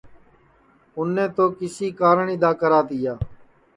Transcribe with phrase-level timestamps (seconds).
[0.97, 3.13] اُنے تو کسی کارن اِدؔا کرا تیا